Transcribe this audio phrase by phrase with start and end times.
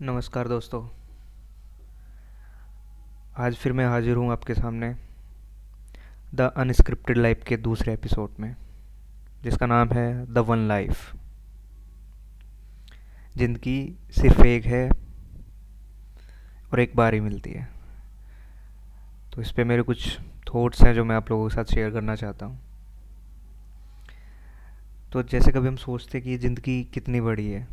[0.00, 0.80] नमस्कार दोस्तों।
[3.36, 4.88] आज फिर मैं हाजिर हूँ आपके सामने
[6.34, 8.54] द अनस्क्रिप्टेड लाइफ के दूसरे एपिसोड में,
[9.42, 11.12] जिसका नाम है द वन लाइफ
[13.36, 14.88] ज़िंदगी सिर्फ़ एक है
[16.72, 17.68] और एक बार ही मिलती है।
[19.34, 22.14] तो इस पर मेरे कुछ थॉट्स हैं जो मैं आप लोगों के साथ शेयर करना
[22.14, 22.58] चाहता हूँ।
[25.12, 27.66] तो जैसे कभी हम सोचते कि ज़िंदगी कितनी बड़ी है,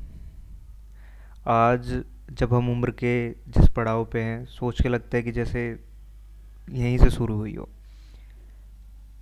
[1.48, 5.68] आज जब हम उम्र के जिस पड़ाव पे हैं, सोच के लगता है कि जैसे
[6.70, 7.70] यहीं से शुरू हुई हो।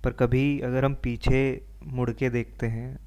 [0.04, 1.40] पर कभी अगर हम पीछे
[1.84, 2.98] मुड़ के देखते हैं,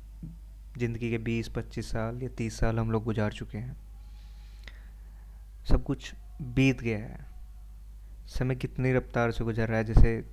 [0.77, 3.75] ज़िंदगी के बीस पच्चीस साल या तीस साल हम लोग गुजार चुके हैं,
[5.69, 7.19] सब कुछ बीत गया है।
[8.29, 10.23] समय कितनी रफ्तार से गुजर रहा है, जैसे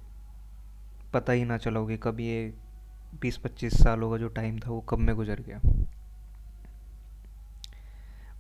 [1.13, 2.53] पता ही ना चला कब ये
[3.23, 5.61] बीस पच्चीस सालों का जो टाइम था, वो कब में गुजर गया।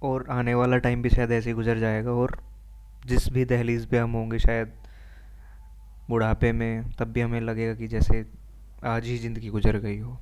[0.02, 2.38] और आने वाला टाइम भी शायद ऐसे ही गुजर जाएगा और
[3.06, 4.72] जिस भी दहलीज पे हम होंगे शायद
[6.08, 8.26] बुढ़ापे में, तब भी हमें लगेगा कि जैसे
[8.84, 10.18] आज ही ज़िंदगी गुजर गई हो।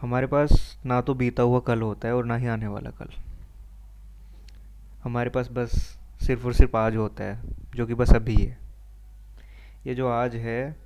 [0.00, 3.08] हमारे पास ना तो बीता हुआ कल होता है और ना ही आने वाला कल।
[5.04, 7.42] हमारे पास बस सिर्फ़ और सिर्फ़ आज होता है,
[7.74, 8.58] जो कि बस अभी है।
[9.86, 10.76] ये जो आज है,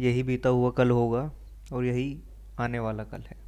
[0.00, 1.30] यही बीता हुआ कल होगा
[1.72, 2.18] और यही
[2.60, 3.43] आने वाला कल है।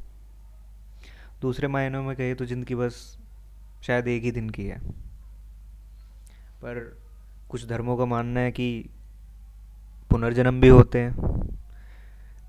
[1.40, 3.18] दूसरे मायनों में कहे तो ज़िंदगी बस
[3.82, 4.78] शायद एक ही दिन की है।
[6.62, 6.78] पर
[7.48, 8.88] कुछ धर्मों का मानना है कि
[10.10, 11.14] पुनर्जन्म भी होते हैं।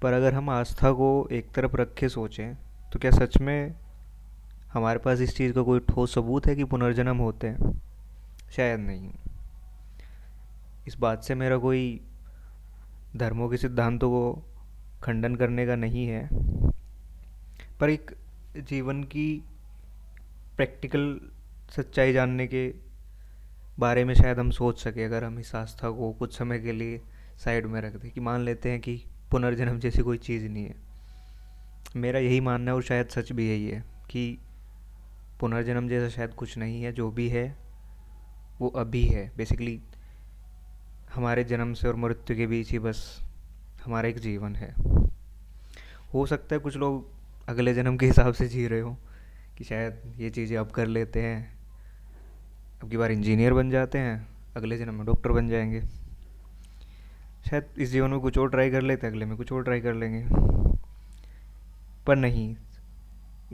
[0.02, 2.56] पर अगर हम आस्था को एक तरफ़ रख के सोचें
[2.94, 3.76] तो क्या सच में
[4.74, 7.72] हमारे पास इस चीज़ का कोई ठोस सबूत है कि पुनर्जन्म होते हैं?
[8.56, 9.10] शायद नहीं।
[10.88, 12.02] इस बात से मेरा कोई
[13.18, 14.46] धर्मों के सिद्धांतों को
[15.04, 16.30] खंडन करने का नहीं है।
[17.80, 18.12] पर एक
[18.58, 19.44] जीवन की
[20.58, 21.22] प्रैक्टिकल
[21.76, 22.74] सच्चाई जानने के
[23.80, 27.02] बारे में शायद हम सोच सके, अगर हम इस आस्था को कुछ समय के लिए
[27.38, 30.76] साइड में रख दें कि मान लेते हैं कि पुनर्जन्म जैसी कोई चीज़ नहीं है।
[31.96, 34.38] मेरा यही मानना है और शायद सच भी यही है कि
[35.40, 37.58] पुनर्जन्म जैसा शायद कुछ नहीं है, जो भी है,
[38.60, 39.82] वो अभी है। बेसिकली
[41.14, 43.22] हमारे जन्म से और मृत्यु के बीच ही बस
[43.86, 44.76] हमारा एक जीवन है।
[46.14, 47.17] हो सकता है कुछ लोग
[47.48, 48.98] अगले जन्म के हिसाब से जी रहे हो
[49.58, 51.60] कि शायद ये चीज़ें अब कर लेते हैं,
[52.84, 55.82] अब की बार इंजीनियर बन जाते हैं, अगले जन्म में डॉक्टर बन जाएँगे।
[57.50, 59.82] शायद इस जीवन में कुछ और ट्राई कर लेते हैं, अगले में कुछ और ट्राई
[59.82, 60.26] कर लेंगे।
[62.08, 62.56] पर नहीं,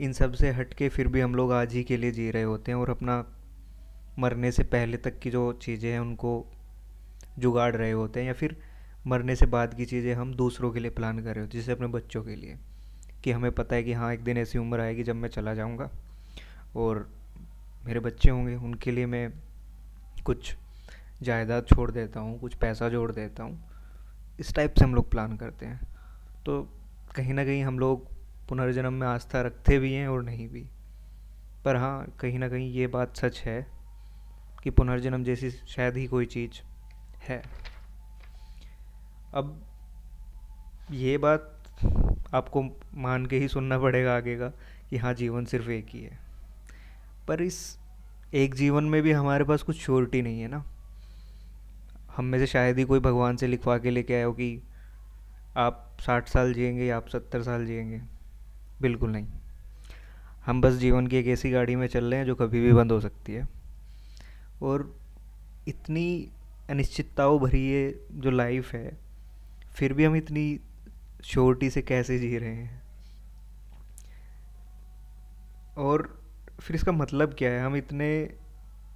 [0.00, 2.72] इन सबसे हट के फिर भी हम लोग आज ही के लिए जी रहे होते
[2.72, 3.24] हैं और अपना
[4.18, 6.52] मरने से पहले तक की जो चीज़ें हैं, उनको
[7.38, 8.56] जुगाड़ रहे होते हैं या फिर
[9.06, 11.72] मरने से बाद की चीज़ें हम दूसरों के लिए प्लान कर रहे होते हैं, जैसे
[11.72, 12.58] अपने बच्चों के लिए।
[13.24, 15.90] कि हमें पता है कि हाँ एक दिन ऐसी उम्र आएगी जब मैं चला जाऊँगा।
[16.76, 17.10] और
[17.86, 19.32] मेरे बच्चे होंगे, उनके लिए मैं
[20.24, 20.56] कुछ
[21.22, 23.64] जायदाद छोड़ देता हूँ, कुछ पैसा जोड़ देता हूँ।
[24.40, 25.80] इस टाइप से हम लोग प्लान करते हैं।
[26.46, 26.62] तो
[27.16, 28.08] कहीं ना कहीं हम लोग
[28.48, 30.66] पुनर्जन्म में आस्था रखते भी हैं और नहीं भी।
[31.64, 33.66] पर हाँ कहीं ना कहीं ये बात सच है
[34.62, 36.62] कि पुनर्जन्म जैसी शायद ही कोई चीज़
[37.22, 37.42] है।
[39.34, 39.66] अब
[40.90, 41.53] ये बात
[42.34, 42.62] आपको
[42.94, 44.48] मान के ही सुनना पड़ेगा आगे का
[44.90, 46.18] कि हाँ जीवन सिर्फ़ एक ही है।
[47.28, 47.78] पर इस
[48.34, 50.64] एक जीवन में भी हमारे पास कुछ श्योरिटी नहीं है ना।
[52.16, 54.62] हम में से शायद ही कोई भगवान से लिखवा के लेके आए हो कि
[55.56, 58.02] आप साठ साल जिएँगे या आप सत्तर साल जिएँगे।
[58.82, 59.26] बिल्कुल नहीं।
[60.46, 62.92] हम बस जीवन की एक ऐसी गाड़ी में चल रहे हैं जो कभी भी बंद
[62.92, 63.48] हो सकती है।
[64.62, 64.96] और
[65.68, 66.28] इतनी
[66.70, 68.98] अनिश्चितताओं भरी ये जो लाइफ है,
[69.74, 70.60] फिर भी हम इतनी
[71.24, 72.82] श्योरिटी से कैसे जी रहे हैं?
[75.78, 76.22] और
[76.60, 77.60] फिर इसका मतलब क्या है?
[77.60, 78.36] हम इतने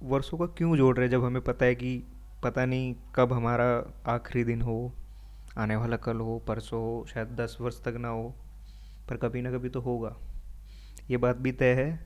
[0.03, 2.03] वर्षों का क्यों जोड़ रहे हैं जब हमें पता है कि
[2.43, 4.93] पता नहीं कब हमारा आखिरी दिन हो,
[5.57, 8.35] आने वाला कल हो, परसों हो, शायद दस वर्ष तक ना हो,
[9.09, 10.15] पर कभी ना कभी तो होगा।
[11.09, 11.99] ये बात भी तय है,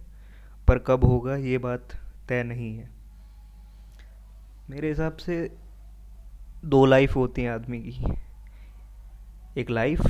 [0.67, 1.87] पर कब होगा ये बात
[2.29, 2.89] तय नहीं है।
[4.69, 5.57] मेरे हिसाब से
[6.65, 8.32] दो लाइफ होती हैं आदमी की।
[9.57, 10.01] एक लाइफ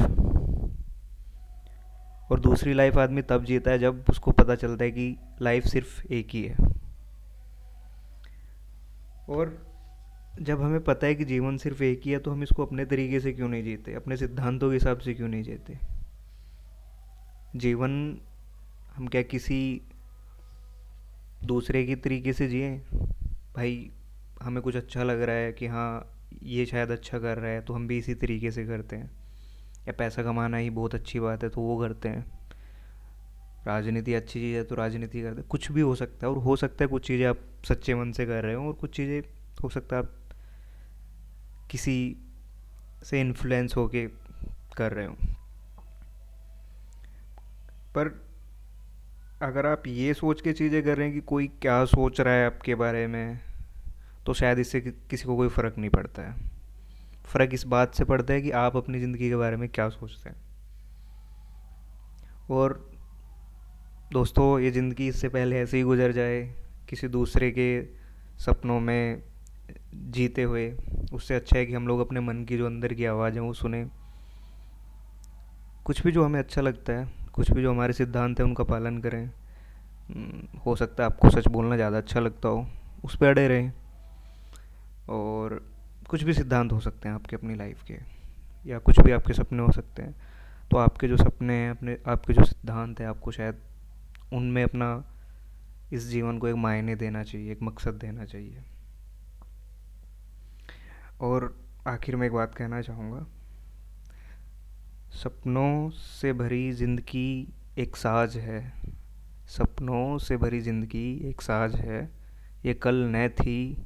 [2.32, 6.14] और दूसरी लाइफ आदमी तब जीता है जब उसको पता चलता है कि लाइफ सिर्फ़
[6.14, 6.56] एक ही है।
[9.30, 9.58] और
[10.42, 13.20] जब हमें पता है कि जीवन सिर्फ़ एक ही है तो हम इसको अपने तरीके
[13.20, 13.94] से क्यों नहीं जीते?
[13.94, 15.78] अपने सिद्धांतों के हिसाब से क्यों नहीं जीते?
[17.56, 18.18] जीवन
[18.96, 19.82] हम क्या किसी
[21.46, 22.78] दूसरे के तरीके से जिए?
[23.56, 23.92] भाई,
[24.42, 26.10] हमें कुछ अच्छा लग रहा है कि हाँ
[26.44, 29.23] ये शायद अच्छा कर रहा है तो हम भी इसी तरीके से करते हैं।
[29.88, 32.26] या पैसा कमाना ही बहुत अच्छी बात है तो वो करते हैं।
[33.68, 36.84] राजनीति अच्छी चीज़ है तो राजनीति करते कुछ भी हो सकता है और हो सकता
[36.84, 39.22] है कुछ चीज़ें आप सच्चे मन से कर रहे हो और कुछ चीज़ें
[39.64, 40.12] हो सकता है आप
[41.72, 41.96] किसी
[43.04, 44.06] से इन्फ्लुएंस होके
[44.78, 45.16] कर रहे हो।
[47.96, 48.08] पर
[49.42, 52.46] अगर आप ये सोच के चीज़ें कर रहे हैं कि कोई क्या सोच रहा है
[52.46, 53.40] आपके बारे में
[54.26, 56.53] तो शायद इससे किसी को कोई फ़र्क नहीं पड़ता है।
[57.26, 60.30] फ़र्क इस बात से पड़ता है कि आप अपनी ज़िंदगी के बारे में क्या सोचते
[60.30, 60.36] हैं।
[62.52, 62.74] और
[64.14, 66.42] दोस्तों ये ज़िंदगी इससे पहले ऐसे ही गुजर जाए
[66.90, 67.68] किसी दूसरे के
[68.40, 69.24] सपनों में
[70.12, 70.72] जीते हुए
[71.14, 73.54] उससे अच्छा है कि हम लोग अपने मन की जो अंदर की आवाज़ है वो
[73.54, 73.86] सुने।
[75.86, 78.98] कुछ भी जो हमें अच्छा लगता है कुछ भी जो हमारे सिद्धांत हैं उनका पालन
[78.98, 82.66] करें। हम्म, हो सकता है आपको सच बोलना ज़्यादा अच्छा लगता हो
[83.04, 83.72] उस पर अड़े रहें।
[85.10, 85.62] और
[86.14, 87.98] कुछ भी सिद्धांत हो सकते हैं आपके अपनी लाइफ के,
[88.66, 90.16] या कुछ भी आपके सपने हो सकते हैं
[90.72, 93.62] तो आपके जो सपने हैं, अपने, आपके जो सिद्धांत हैं, आपको शायद
[94.34, 94.90] उनमें अपना
[95.94, 98.64] इस जीवन को एक मायने देना चाहिए, एक मकसद देना चाहिए।
[101.22, 101.54] और
[101.88, 103.26] आखिर में एक बात कहना चाहूँगा।
[105.14, 108.62] सपनों से भरी ज़िंदगी एक साज है।
[109.50, 112.10] सपनों से भरी ज़िंदगी एक साज है।
[112.66, 113.86] ये कल न थी,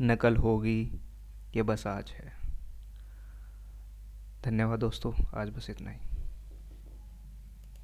[0.00, 0.82] न कल होगी।
[1.56, 2.32] ये बस आज है।
[4.44, 6.17] धन्यवाद दोस्तों आज बस इतना ही।